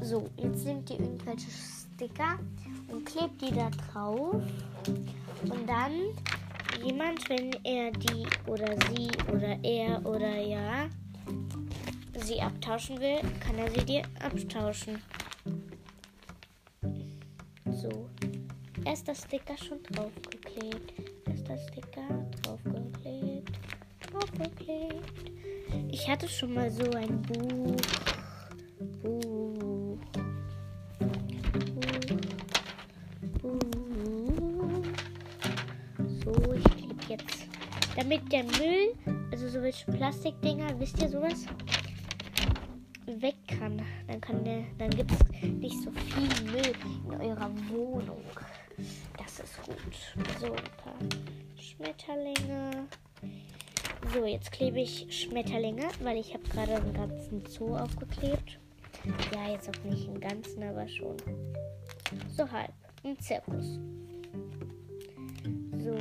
So, 0.00 0.28
jetzt 0.36 0.64
nimmt 0.64 0.90
ihr 0.90 1.00
irgendwelche 1.00 1.50
Sticker 1.50 2.38
und 2.88 3.04
klebt 3.06 3.40
die 3.40 3.52
da 3.52 3.70
drauf. 3.70 4.42
Und 5.42 5.68
dann 5.68 5.92
jemand, 6.84 7.28
wenn 7.28 7.52
er 7.64 7.92
die 7.92 8.26
oder 8.46 8.76
sie 8.90 9.10
oder 9.32 9.58
er 9.62 10.04
oder 10.04 10.36
ja 10.40 10.88
sie 12.20 12.40
abtauschen 12.40 13.00
will, 13.00 13.20
kann 13.40 13.58
er 13.58 13.70
sie 13.70 13.84
dir 13.84 14.02
abtauschen. 14.20 15.02
So. 17.70 18.08
Erst 18.84 19.08
das 19.08 19.22
Sticker 19.22 19.56
schon 19.56 19.82
draufgeklebt. 19.82 20.92
Erst 21.26 21.48
das 21.48 21.66
Sticker 21.68 22.26
draufgeklebt. 22.42 23.58
Draufgeklebt. 24.10 25.30
Ich 25.90 26.08
hatte 26.08 26.28
schon 26.28 26.54
mal 26.54 26.70
so 26.70 26.88
ein 26.92 27.20
Buch. 27.22 27.76
Buch. 29.02 29.98
Buch. 33.40 33.58
Buch. 33.58 34.84
So, 36.24 36.52
ich 36.52 36.64
klebe 36.64 36.94
jetzt. 37.08 37.48
Damit 37.96 38.32
der 38.32 38.44
Müll, 38.44 38.94
also 39.30 39.48
so 39.48 39.62
welche 39.62 39.90
Plastikdinger, 39.92 40.78
wisst 40.80 41.00
ihr 41.00 41.08
sowas? 41.08 41.46
Weg 43.24 43.58
kann, 43.58 43.80
dann 44.06 44.20
kann 44.20 44.44
dann 44.78 44.90
gibt 44.90 45.10
es 45.10 45.42
nicht 45.42 45.82
so 45.82 45.90
viel 45.90 46.50
Müll 46.50 46.72
in 47.08 47.20
eurer 47.22 47.50
Wohnung. 47.70 48.22
Das 49.16 49.40
ist 49.40 49.62
gut. 49.62 49.94
So 50.38 50.46
ein 50.52 50.70
paar 50.76 50.98
Schmetterlinge. 51.58 52.86
So, 54.12 54.26
jetzt 54.26 54.52
klebe 54.52 54.78
ich 54.78 55.06
Schmetterlinge, 55.08 55.88
weil 56.02 56.18
ich 56.18 56.34
habe 56.34 56.44
gerade 56.50 56.74
einen 56.74 56.92
ganzen 56.92 57.46
Zoo 57.46 57.74
aufgeklebt. 57.74 58.58
Ja, 59.34 59.50
jetzt 59.50 59.70
auch 59.70 59.84
nicht 59.84 60.06
den 60.06 60.20
ganzen, 60.20 60.62
aber 60.62 60.86
schon. 60.86 61.16
So 62.36 62.50
halb. 62.50 62.74
Ein 63.04 63.18
Zirkus. 63.20 63.78
So. 65.82 65.96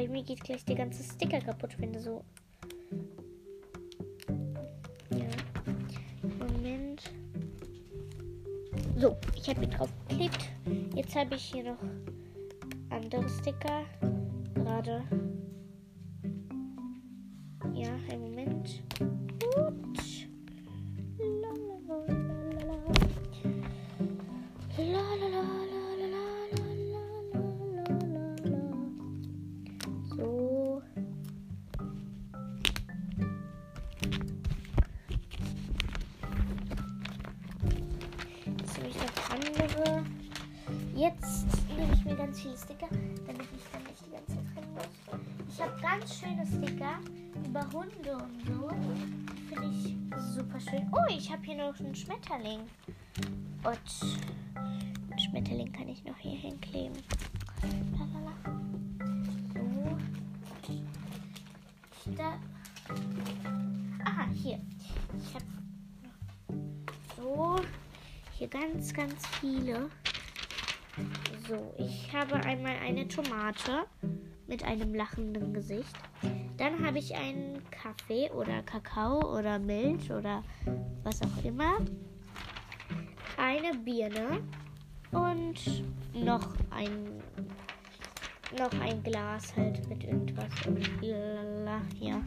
Bei 0.00 0.08
mir 0.08 0.22
geht 0.22 0.40
gleich 0.40 0.64
der 0.64 0.76
ganze 0.76 1.02
Sticker 1.02 1.40
kaputt, 1.40 1.76
wenn 1.78 1.92
du 1.92 2.00
so. 2.00 2.24
Ja. 5.10 5.26
Moment. 6.38 7.02
So, 8.96 9.14
ich 9.36 9.46
habe 9.50 9.62
ihn 9.64 9.70
drauf 9.70 9.90
geklebt. 10.08 10.48
Jetzt 10.94 11.14
habe 11.14 11.34
ich 11.34 11.42
hier 11.42 11.64
noch 11.64 11.82
andere 12.88 13.28
Sticker. 13.28 13.84
Gerade. 14.54 15.04
Ja, 17.74 17.90
einen 18.10 18.22
Moment. 18.22 18.82
Einen 51.80 51.94
Schmetterling. 51.94 52.60
Und 53.64 53.80
einen 54.54 55.18
Schmetterling 55.18 55.72
kann 55.72 55.88
ich 55.88 56.04
noch 56.04 56.16
hier 56.18 56.38
hinkleben. 56.38 56.96
So. 59.54 59.98
Da. 62.16 62.38
Aha, 64.04 64.28
hier. 64.32 64.60
Ich 65.18 65.34
habe 65.34 65.44
so 67.16 67.56
hier 68.32 68.48
ganz, 68.48 68.92
ganz 68.94 69.26
viele. 69.40 69.90
So, 71.48 71.74
ich 71.78 72.12
habe 72.14 72.36
einmal 72.36 72.76
eine 72.76 73.06
Tomate 73.08 73.86
mit 74.46 74.64
einem 74.64 74.94
lachenden 74.94 75.52
Gesicht. 75.54 75.94
Dann 76.56 76.84
habe 76.84 76.98
ich 76.98 77.14
einen 77.14 77.62
Kaffee 77.70 78.30
oder 78.32 78.62
Kakao 78.62 79.38
oder 79.38 79.58
Milch 79.58 80.10
oder 80.10 80.42
was 81.02 81.20
auch 81.22 81.44
immer. 81.44 81.78
Eine 83.36 83.76
Birne 83.78 84.42
und 85.12 85.84
noch 86.14 86.54
ein 86.70 87.22
noch 88.58 88.72
ein 88.80 89.02
Glas 89.02 89.54
halt 89.56 89.88
mit 89.88 90.02
irgendwas. 90.04 90.48
Ja. 92.00 92.20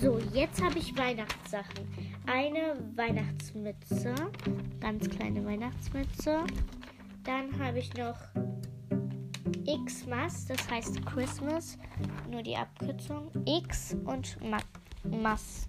So, 0.00 0.18
jetzt 0.34 0.62
habe 0.62 0.78
ich 0.78 0.96
Weihnachtssachen. 0.96 1.88
Eine 2.26 2.76
Weihnachtsmütze, 2.94 4.14
ganz 4.80 5.08
kleine 5.08 5.44
Weihnachtsmütze. 5.44 6.44
Dann 7.24 7.58
habe 7.58 7.78
ich 7.78 7.94
noch 7.94 8.16
Xmas, 9.86 10.46
das 10.46 10.70
heißt 10.70 11.04
Christmas, 11.06 11.78
nur 12.30 12.42
die 12.42 12.56
Abkürzung. 12.56 13.30
X 13.46 13.96
und 14.04 14.38
Ma 14.44 14.58
Mas. 15.04 15.68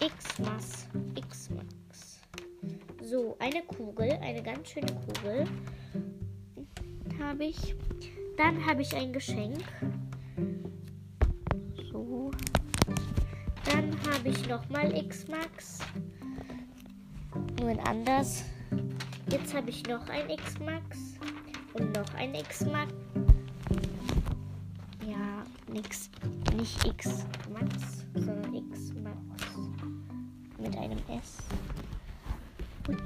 Xmas, 0.00 0.86
Xmas. 1.28 2.20
So, 3.02 3.36
eine 3.38 3.62
Kugel, 3.62 4.12
eine 4.22 4.42
ganz 4.42 4.68
schöne 4.70 4.92
Kugel 5.06 5.46
habe 7.18 7.44
ich. 7.44 7.74
Dann 8.36 8.64
habe 8.64 8.82
ich 8.82 8.94
ein 8.96 9.12
Geschenk. 9.12 9.64
habe 14.20 14.28
ich 14.28 14.48
nochmal 14.48 14.94
X-Max. 14.94 15.78
Nur 17.58 17.70
in 17.70 17.80
anders. 17.80 18.44
Jetzt 19.30 19.54
habe 19.54 19.70
ich 19.70 19.82
noch 19.86 20.06
ein 20.10 20.28
X-Max. 20.28 21.14
Und 21.72 21.96
noch 21.96 22.14
ein 22.14 22.34
X-Max. 22.34 22.92
Ja, 25.08 25.42
nix. 25.72 26.10
Nicht 26.54 26.84
X-Max, 26.84 27.24
X-Max. 27.46 27.89
Mit 30.70 30.78
einem 30.78 30.98
S. 31.08 31.38
Gut. 32.86 33.02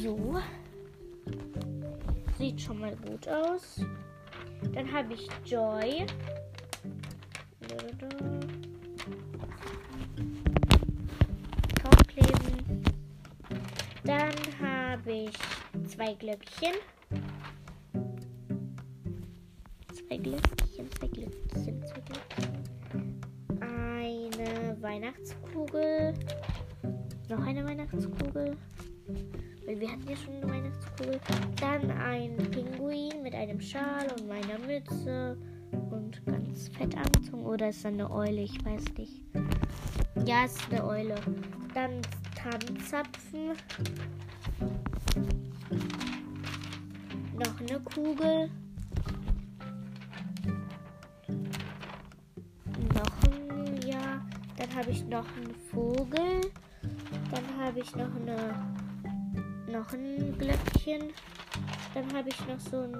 So. 0.00 0.40
Sieht 2.38 2.60
schon 2.60 2.78
mal 2.78 2.94
gut 2.94 3.26
aus. 3.26 3.84
Dann 4.72 4.92
habe 4.92 5.14
ich 5.14 5.28
Joy. 5.44 6.06
Draufkleben. 11.82 12.84
Dann 14.04 14.32
habe 14.62 15.12
ich 15.12 15.36
zwei 15.88 16.14
Glöckchen. 16.14 16.74
Zwei 19.92 20.16
Glöckchen, 20.16 20.90
zwei 20.92 21.08
Glöckchen, 21.08 21.82
zwei 21.84 22.00
Glöckchen. 22.00 22.59
Weihnachtskugel. 24.80 26.14
Noch 27.28 27.46
eine 27.46 27.64
Weihnachtskugel. 27.64 28.56
Weil 29.66 29.80
wir 29.80 29.90
hatten 29.90 30.08
ja 30.08 30.16
schon 30.16 30.34
eine 30.36 30.48
Weihnachtskugel. 30.48 31.20
Dann 31.60 31.90
ein 31.90 32.36
Pinguin 32.50 33.22
mit 33.22 33.34
einem 33.34 33.60
Schal 33.60 34.06
und 34.18 34.26
meiner 34.26 34.58
Mütze. 34.66 35.36
Und 35.90 36.24
ganz 36.26 36.68
fett 36.68 36.96
angezogen. 36.96 37.44
Oder 37.44 37.68
ist 37.68 37.84
das 37.84 37.92
eine 37.92 38.10
Eule? 38.10 38.42
Ich 38.42 38.64
weiß 38.64 38.84
nicht. 38.96 39.22
Ja, 40.24 40.44
ist 40.44 40.58
eine 40.70 40.84
Eule. 40.84 41.14
Dann 41.74 42.00
Tanzzapfen. 42.34 43.52
Noch 47.34 47.60
eine 47.60 47.80
Kugel. 47.80 48.50
Noch 55.10 55.26
einen 55.36 55.54
Vogel. 55.72 56.40
Dann 57.30 57.44
habe 57.58 57.80
ich 57.80 57.94
noch 57.96 58.14
eine 58.14 58.54
noch 59.66 59.92
ein 59.92 60.38
Glöckchen. 60.38 61.12
Dann 61.94 62.12
habe 62.14 62.28
ich 62.28 62.46
noch 62.46 62.60
so 62.60 62.82
ein 62.82 62.94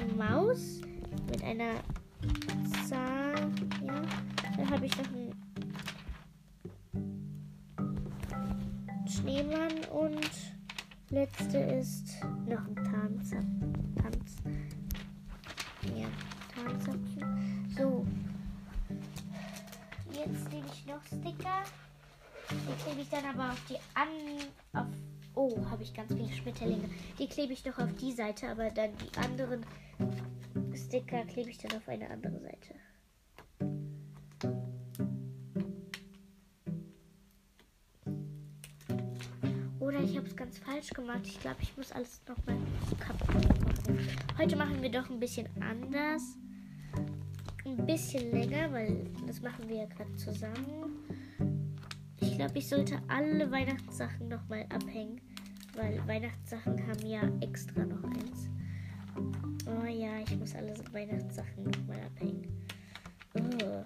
eine 0.00 0.12
Maus 0.14 0.80
mit 1.30 1.42
einer 1.44 1.74
Zahl. 2.88 3.34
Ja. 3.86 4.02
Dann 4.56 4.70
habe 4.70 4.86
ich 4.86 4.96
noch 4.96 5.06
einen 5.08 5.19
dann 23.10 23.24
aber 23.24 23.52
auf 23.52 23.62
die 23.68 23.76
an. 23.94 24.08
Auf, 24.72 24.86
oh, 25.34 25.64
habe 25.70 25.82
ich 25.82 25.92
ganz 25.94 26.12
viele 26.12 26.32
Schmetterlinge. 26.32 26.88
Die 27.18 27.28
klebe 27.28 27.52
ich 27.52 27.64
noch 27.64 27.78
auf 27.78 27.92
die 27.94 28.12
Seite, 28.12 28.48
aber 28.48 28.70
dann 28.70 28.90
die 28.98 29.18
anderen 29.18 29.64
Sticker 30.74 31.24
klebe 31.24 31.50
ich 31.50 31.58
dann 31.58 31.72
auf 31.72 31.88
eine 31.88 32.08
andere 32.10 32.40
Seite. 32.40 32.74
Oder 39.78 40.00
ich 40.00 40.16
habe 40.16 40.26
es 40.26 40.36
ganz 40.36 40.58
falsch 40.58 40.90
gemacht. 40.90 41.22
Ich 41.24 41.40
glaube, 41.40 41.56
ich 41.62 41.76
muss 41.76 41.90
alles 41.92 42.20
nochmal 42.28 42.56
kaputt 42.98 43.34
machen. 43.34 44.08
Heute 44.38 44.56
machen 44.56 44.80
wir 44.82 44.90
doch 44.90 45.10
ein 45.10 45.18
bisschen 45.18 45.48
anders. 45.60 46.22
Ein 47.64 47.86
bisschen 47.86 48.30
länger, 48.30 48.72
weil 48.72 49.04
das 49.26 49.40
machen 49.42 49.68
wir 49.68 49.76
ja 49.76 49.86
gerade 49.86 50.14
zusammen. 50.16 51.09
Ich 52.40 52.46
glaube, 52.46 52.58
ich 52.58 52.68
sollte 52.68 52.98
alle 53.06 53.50
Weihnachtssachen 53.50 54.28
nochmal 54.28 54.64
abhängen, 54.70 55.20
weil 55.74 56.00
Weihnachtssachen 56.08 56.74
haben 56.86 57.06
ja 57.06 57.20
extra 57.42 57.84
noch 57.84 58.02
eins. 58.02 58.48
Oh 59.66 59.84
ja, 59.84 60.20
ich 60.20 60.38
muss 60.38 60.54
alle 60.54 60.72
Weihnachtssachen 60.90 61.64
nochmal 61.64 62.00
abhängen. 62.00 62.66
Oh. 63.34 63.84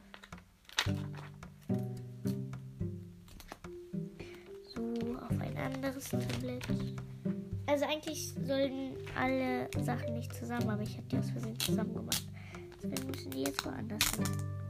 So, 4.72 5.16
auf 5.16 5.40
ein 5.40 5.56
anderes 5.56 6.10
Tablet. 6.10 6.64
Also 7.66 7.86
eigentlich 7.86 8.34
sollen 8.46 8.94
alle 9.18 9.68
Sachen 9.82 10.14
nicht 10.14 10.32
zusammen, 10.32 10.70
aber 10.70 10.82
ich 10.82 10.96
habe 10.96 11.08
die 11.08 11.18
aus 11.18 11.30
Versehen 11.30 11.58
zusammen 11.58 11.92
gemacht. 11.92 12.28
Deswegen 12.80 13.10
müssen 13.10 13.32
die 13.32 13.42
jetzt 13.42 13.64
woanders 13.66 14.14
hin. 14.14 14.63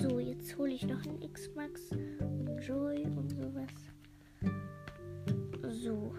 So, 0.00 0.20
jetzt 0.20 0.56
hole 0.56 0.72
ich 0.72 0.86
noch 0.86 1.04
einen 1.04 1.20
X-Max 1.22 1.90
und 2.20 2.60
Joy 2.60 3.02
und 3.04 3.30
sowas. 3.30 3.66
So. 5.82 6.14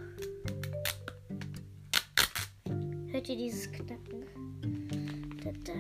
Hört 3.08 3.30
ihr 3.30 3.38
dieses 3.38 3.72
Knacken? 3.72 4.26
Da, 5.64 5.74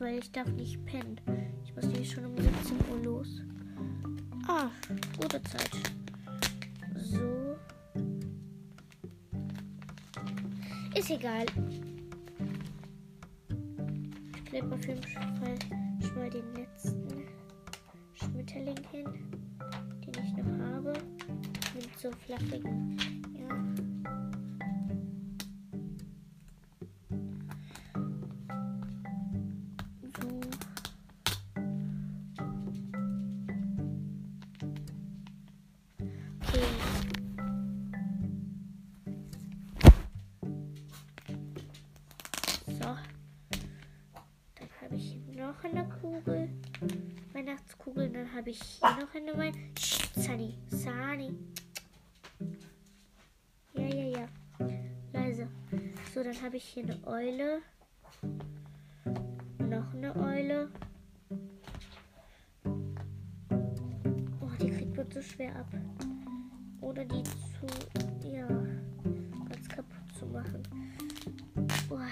Weil 0.00 0.18
ich 0.18 0.32
darf 0.32 0.48
nicht 0.52 0.82
pennen. 0.86 1.20
Ich 1.62 1.76
muss 1.76 1.84
nämlich 1.84 2.10
schon 2.10 2.24
um 2.24 2.34
17 2.34 2.78
Uhr 2.90 3.04
los. 3.04 3.42
Ah, 4.48 4.70
gute 5.20 5.42
Zeit. 5.42 5.70
So. 6.96 7.54
Ist 10.94 11.10
egal. 11.10 11.44
Ich 14.34 14.44
klebe 14.46 14.74
auf 14.74 14.86
jeden 14.86 15.02
Fall 15.02 15.58
schon 16.00 16.14
mal 16.14 16.30
den 16.30 16.54
letzten 16.54 17.26
Schmetterling 18.14 18.82
hin, 18.90 19.04
den 20.06 20.24
ich 20.24 20.32
noch 20.32 20.66
habe. 20.66 20.94
Mit 21.74 21.98
so 21.98 22.10
flachigen, 22.24 22.96
habe 48.50 48.58
ich 48.58 48.62
hier 48.80 48.90
noch 49.04 49.14
eine 49.14 49.38
Wein. 49.38 49.54
Sunny. 50.16 50.58
Sunny. 50.70 51.34
Ja, 53.74 53.86
ja, 53.86 54.18
ja. 54.18 54.28
Leise. 55.12 55.48
So, 56.12 56.22
dann 56.22 56.40
habe 56.42 56.56
ich 56.56 56.64
hier 56.64 56.82
eine 56.84 57.06
Eule. 57.06 57.62
Noch 59.58 59.94
eine 59.94 60.16
Eule. 60.16 60.68
Oh, 64.40 64.50
die 64.60 64.70
kriegt 64.70 64.96
man 64.96 65.10
so 65.12 65.22
schwer 65.22 65.54
ab. 65.54 65.68
Oder 66.80 67.04
die 67.04 67.22
zu, 67.22 68.28
ja, 68.28 68.48
ganz 68.48 69.68
kaputt 69.68 70.18
zu 70.18 70.26
machen. 70.26 70.62
Boah. 71.88 72.08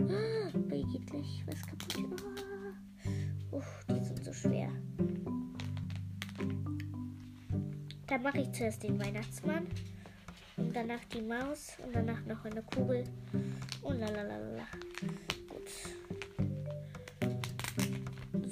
Ah, 0.00 0.50
gleich 0.68 1.44
was 1.46 1.62
kaputt. 1.62 1.75
Dann 8.16 8.22
mache 8.22 8.40
ich 8.40 8.52
zuerst 8.52 8.82
den 8.82 8.98
Weihnachtsmann. 8.98 9.66
Und 10.56 10.74
danach 10.74 11.04
die 11.12 11.20
Maus. 11.20 11.76
Und 11.84 11.94
danach 11.94 12.24
noch 12.24 12.42
eine 12.46 12.62
Kugel. 12.62 13.04
Und 13.82 14.00
lalalala. 14.00 14.66
Gut. 15.50 15.68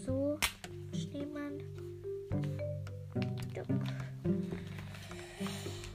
So. 0.04 0.38
Schneemann. 0.92 1.62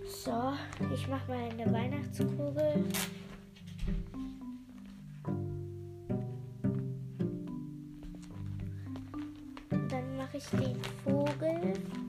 So, 0.08 0.54
ich 0.91 1.08
mache 1.08 1.32
mal 1.32 1.50
eine 1.52 1.72
Weihnachtskugel. 1.72 2.86
Dann 9.89 10.18
mache 10.18 10.38
ich 10.38 10.46
den 10.48 10.84
Vogel. 11.04 12.09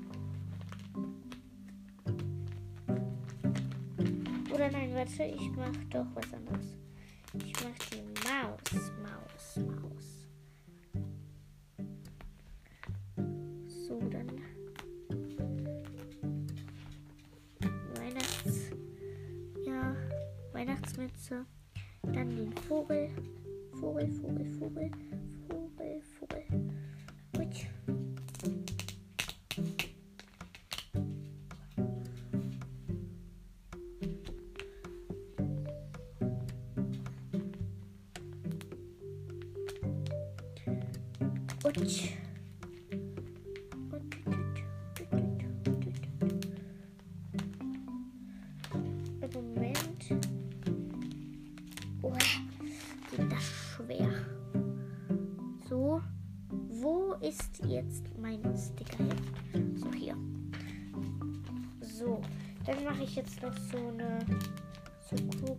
Nein, 4.70 4.94
warte, 4.94 5.24
ich 5.24 5.50
mache 5.52 5.84
doch 5.90 6.06
was 6.14 6.32
anderes. 6.32 6.79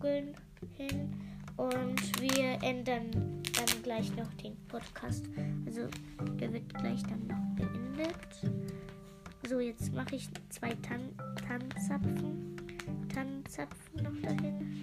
Kugeln 0.02 0.34
hin 0.76 1.12
und 1.56 2.20
wir 2.20 2.60
ändern 2.60 3.40
dann 3.54 3.82
gleich 3.84 4.14
noch 4.16 4.32
den 4.34 4.56
Podcast. 4.66 5.26
Also 5.64 5.82
der 6.40 6.52
wird 6.52 6.74
gleich 6.74 7.00
dann 7.04 7.24
noch 7.28 7.54
beendet. 7.54 8.52
So, 9.48 9.60
jetzt 9.60 9.92
mache 9.92 10.16
ich 10.16 10.28
zwei 10.48 10.74
Tan 10.74 11.02
Tannenzapfen. 11.46 12.56
Tannenzapfen 13.14 14.02
noch 14.02 14.20
dahin. 14.22 14.82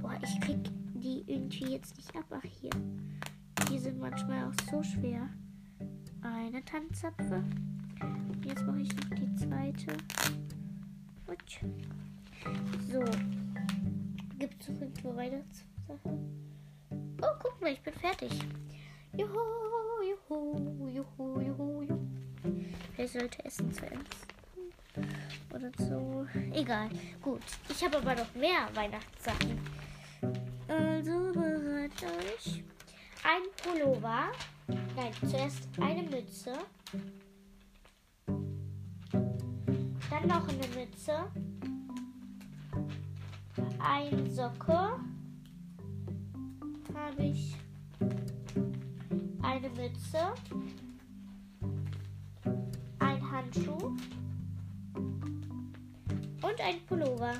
Boah, 0.00 0.16
ich 0.22 0.40
krieg 0.40 0.60
die 0.94 1.24
irgendwie 1.26 1.72
jetzt 1.72 1.96
nicht 1.96 2.14
ab. 2.14 2.26
Ach, 2.30 2.44
hier. 2.44 2.70
Die 3.68 3.78
sind 3.80 3.98
manchmal 3.98 4.44
auch 4.44 4.70
so 4.70 4.84
schwer. 4.84 5.28
Eine 6.22 6.64
Tannenzapfe. 6.64 7.42
Jetzt 8.44 8.64
mache 8.64 8.82
ich 8.82 8.94
noch 8.94 9.16
die 9.16 9.34
zweite. 9.34 9.96
Gut. 11.26 11.60
So. 12.88 13.02
Gibt 14.48 14.68
es 14.68 15.02
noch 15.02 15.16
Weihnachtssachen? 15.16 16.54
Oh, 17.20 17.34
guck 17.42 17.60
mal, 17.60 17.72
ich 17.72 17.82
bin 17.82 17.94
fertig. 17.94 18.30
Juhu, 19.12 19.40
juhu, 20.08 20.88
juhu, 20.88 21.40
juhu, 21.40 21.82
juhu. 21.82 21.98
Wer 22.94 23.08
sollte 23.08 23.44
essen 23.44 23.72
zuerst? 23.72 24.26
Oder 25.52 25.72
so. 25.78 26.24
Egal. 26.52 26.90
Gut. 27.20 27.42
Ich 27.68 27.82
habe 27.82 27.96
aber 27.96 28.14
noch 28.14 28.32
mehr 28.36 28.68
Weihnachtssachen. 28.74 29.58
Also 30.68 31.32
bereit 31.32 31.90
euch. 32.04 32.62
Ein 33.24 33.42
Pullover. 33.64 34.30
Nein, 34.68 35.12
zuerst 35.28 35.68
eine 35.80 36.04
Mütze. 36.04 36.52
Dann 40.08 40.28
noch 40.28 40.48
eine 40.48 40.68
Mütze. 40.68 41.32
Ein 43.88 44.28
Socke. 44.28 44.98
Habe 46.92 47.22
ich 47.22 47.54
eine 49.42 49.68
Mütze. 49.70 50.34
Ein 52.98 53.30
Handschuh. 53.30 53.94
Und 54.96 56.60
ein 56.60 56.84
Pullover. 56.86 57.34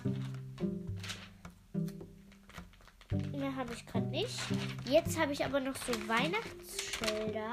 Mehr 3.32 3.56
habe 3.56 3.72
ich 3.72 3.84
gerade 3.84 4.06
nicht. 4.06 4.38
Jetzt 4.88 5.18
habe 5.18 5.32
ich 5.32 5.44
aber 5.44 5.58
noch 5.58 5.74
so 5.74 5.92
Weihnachtsschilder. 6.06 7.52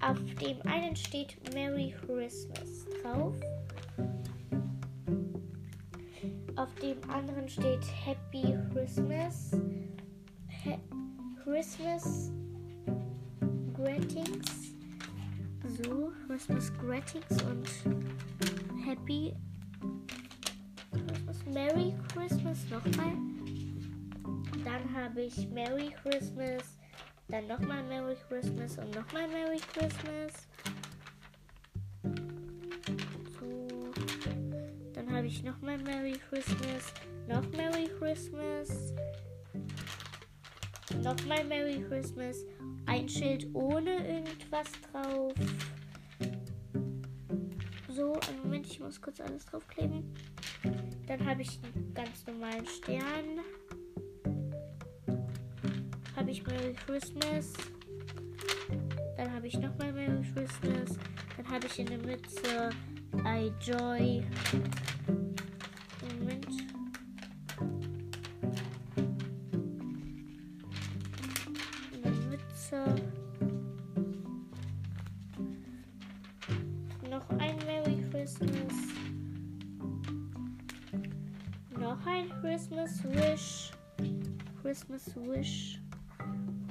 Auf 0.00 0.18
dem 0.40 0.62
einen 0.62 0.96
steht 0.96 1.36
Merry 1.52 1.94
Christmas 2.06 2.86
drauf. 3.02 3.34
Auf 6.56 6.74
dem 6.76 6.98
anderen 7.10 7.48
steht 7.48 7.84
Happy 8.04 8.56
Christmas. 8.72 9.52
Ha 10.64 10.78
Christmas 11.42 12.30
Greetings. 13.74 14.74
So, 15.82 16.12
Christmas 16.26 16.72
Greetings 16.78 17.42
und 17.42 17.68
Happy 18.84 19.34
Christmas. 20.90 21.44
Merry 21.46 21.94
Christmas 22.12 22.58
nochmal. 22.70 23.12
Dann 24.64 24.94
habe 24.94 25.22
ich 25.22 25.48
Merry 25.50 25.90
Christmas. 26.02 26.76
Dann 27.28 27.46
nochmal 27.46 27.82
Merry 27.84 28.16
Christmas 28.28 28.76
und 28.78 28.94
nochmal 28.94 29.28
Merry 29.28 29.60
Christmas. 29.72 30.49
Ich 35.30 35.44
nochmal 35.44 35.78
Merry 35.78 36.18
Christmas. 36.28 36.92
Noch 37.28 37.48
Merry 37.52 37.88
Christmas. 37.98 38.92
Nochmal 41.04 41.44
Merry 41.44 41.84
Christmas. 41.88 42.44
Ein 42.86 43.08
Schild 43.08 43.46
ohne 43.54 44.08
irgendwas 44.08 44.66
drauf. 44.90 45.32
So, 47.88 48.14
einen 48.14 48.42
Moment, 48.42 48.66
ich 48.66 48.80
muss 48.80 49.00
kurz 49.00 49.20
alles 49.20 49.46
draufkleben. 49.46 50.12
Dann 51.06 51.24
habe 51.24 51.42
ich 51.42 51.60
einen 51.62 51.94
ganz 51.94 52.26
normalen 52.26 52.66
Stern. 52.66 53.38
Habe 56.16 56.30
ich 56.30 56.44
Merry 56.44 56.74
Christmas. 56.86 57.52
Dann 59.16 59.32
habe 59.32 59.46
ich 59.46 59.56
nochmal 59.56 59.92
Merry 59.92 60.26
Christmas. 60.34 60.98
Dann 61.36 61.48
habe 61.48 61.66
ich 61.66 61.78
in 61.78 61.86
der 61.86 61.98
Mütze 61.98 62.70
I 63.24 63.52
Joy. 63.60 64.24
Noch 82.00 82.12
ein 82.12 82.30
Christmas 82.40 83.04
Wish. 83.04 83.72
Christmas 84.62 85.14
Wish. 85.16 85.78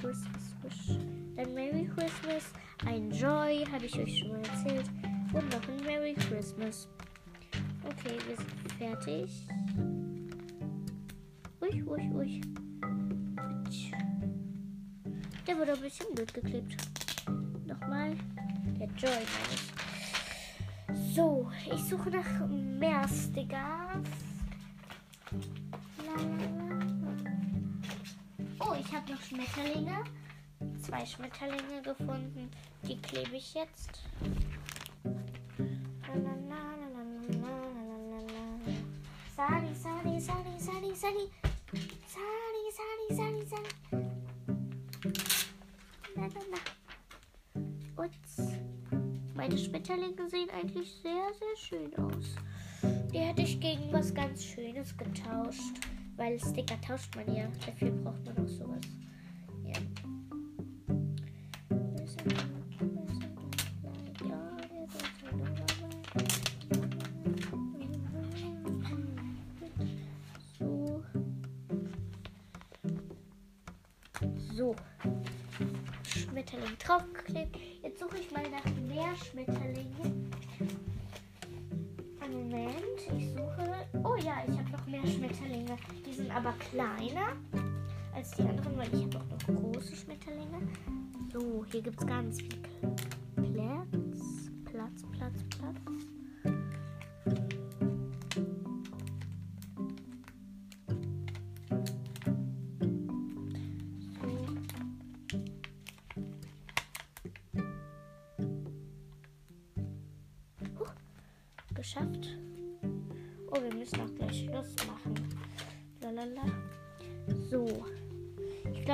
Christmas 0.02 0.56
Wish. 0.64 0.98
Dann 1.36 1.54
Merry 1.54 1.88
Christmas. 1.96 2.52
Ein 2.86 3.12
Joy, 3.12 3.64
habe 3.72 3.86
ich 3.86 4.00
euch 4.00 4.20
schon 4.20 4.30
mal 4.30 4.40
erzählt. 4.40 4.90
Und 5.34 5.52
noch 5.52 5.68
ein 5.68 5.84
Merry 5.86 6.16
Christmas. 6.16 6.88
Okay, 7.84 8.18
wir 8.28 8.38
sind 8.38 8.72
fertig. 8.80 9.46
Ui, 11.62 11.84
ui, 11.84 12.12
ui. 12.16 12.42
Der 15.46 15.58
wurde 15.58 15.74
ein 15.74 15.82
bisschen 15.82 16.08
blöd 16.16 16.34
geklebt. 16.34 16.76
Nochmal. 17.68 18.16
Der 18.80 18.88
Joy, 18.98 19.12
meine 19.12 19.54
ich. 19.54 21.16
So, 21.16 21.52
ich 21.72 21.84
suche 21.84 22.10
nach 22.10 22.48
mehr 22.48 23.08
Stickers. 23.08 24.29
Schmetterlinge. 29.30 30.04
Zwei 30.82 31.06
Schmetterlinge 31.06 31.84
gefunden. 31.84 32.50
Die 32.82 32.98
klebe 33.00 33.36
ich 33.36 33.54
jetzt. 33.54 34.02
Sari, 39.36 39.76
Sari, 39.76 40.20
Sari, 40.20 40.58
Sari, 40.58 40.96
Sari. 40.96 41.30
Sari, 42.08 42.66
Sari, 42.74 43.16
Sari, 43.16 43.46
Sari. 43.46 43.70
Na, 46.16 46.28
Meine 49.36 49.58
Schmetterlinge 49.60 50.28
sehen 50.28 50.50
eigentlich 50.50 50.92
sehr, 51.04 51.32
sehr 51.38 51.56
schön 51.56 51.96
aus. 52.00 52.36
Die 53.14 53.20
hätte 53.20 53.44
ich 53.44 53.60
gegen 53.60 53.94
was 53.94 54.12
ganz 54.12 54.44
Schönes 54.44 54.98
getauscht. 54.98 55.86
Weil 56.18 56.40
Sticker 56.40 56.82
tauscht 56.82 57.16
man 57.16 57.34
ja. 57.34 57.48
Dafür 57.64 57.92
braucht 57.92 58.26
man 58.26 58.44
auch 58.44 58.50
sowas. 58.50 58.99
Schmetterling 76.60 76.78
draufgeklebt. 76.78 77.58
Jetzt 77.84 78.00
suche 78.00 78.18
ich 78.18 78.32
mal 78.32 78.44
nach 78.50 78.66
mehr 78.88 79.16
Schmetterlingen. 79.16 80.32
Einen 82.20 82.50
Moment, 82.50 82.76
ich 83.18 83.30
suche. 83.30 83.88
Oh 84.04 84.16
ja, 84.16 84.44
ich 84.48 84.58
habe 84.58 84.70
noch 84.72 84.86
mehr 84.86 85.06
Schmetterlinge. 85.06 85.78
Die 86.06 86.14
sind 86.14 86.32
aber 86.32 86.54
kleiner 86.54 87.34
als 88.14 88.32
die 88.32 88.42
anderen, 88.42 88.78
weil 88.78 88.94
ich 88.94 89.04
habe 89.04 89.20
auch 89.20 89.48
noch 89.48 89.62
große 89.62 89.96
Schmetterlinge. 89.96 90.68
So, 91.32 91.66
hier 91.72 91.82
gibt 91.82 92.00
es 92.00 92.08
ganz 92.08 92.42
viel 92.42 92.60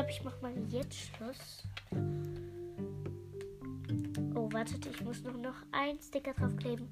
glaube, 0.05 0.11
ich 0.11 0.23
mache 0.23 0.41
mal 0.41 0.53
jetzt 0.69 0.95
Schluss. 0.95 1.63
wartet, 4.51 4.85
ich 4.85 5.01
muss 5.03 5.21
nur 5.21 5.33
noch 5.33 5.55
ein 5.73 5.99
Sticker 5.99 6.33
draufkleben 6.33 6.87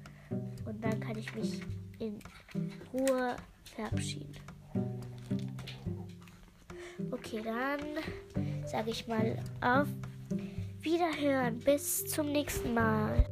und 0.66 0.84
dann 0.84 1.00
kann 1.00 1.16
ich 1.16 1.34
mich 1.34 1.62
in 1.98 2.18
Ruhe 2.92 3.36
verabschieden. 3.74 4.34
Okay, 7.10 7.40
dann 7.42 7.80
sage 8.66 8.90
ich 8.90 9.08
mal 9.08 9.42
auf 9.62 9.88
Wiederhören. 10.82 11.58
Bis 11.60 12.04
zum 12.04 12.32
nächsten 12.32 12.74
Mal. 12.74 13.24